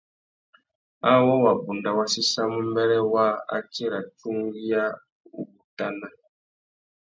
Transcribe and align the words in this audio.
Awô 1.11 1.33
wabunda 1.43 1.89
wa 1.97 2.05
séssamú 2.13 2.59
mbêrê 2.69 2.99
waā, 3.13 3.31
a 3.55 3.57
tira 3.73 3.99
tsungüiawutana. 4.17 6.07